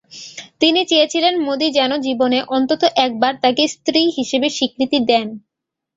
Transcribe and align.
তিনি 0.61 0.81
চেয়েছিলেন 0.85 1.33
মোদি 1.45 1.67
যেন 1.77 1.91
জীবনে 2.05 2.39
অন্তত 2.55 2.81
একবার 3.05 3.33
তাঁকে 3.43 3.63
স্ত্রী 3.75 4.01
হিসেবে 4.17 4.47
স্বীকৃতি 4.49 4.99
দেন। 5.09 5.27